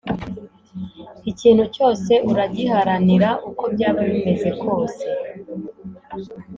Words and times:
ikintu 1.31 1.63
cyose 1.75 2.11
uragiharanira 2.31 3.29
uko 3.49 3.63
byaba 3.73 4.01
bimeze 4.09 4.49
kose, 4.61 5.03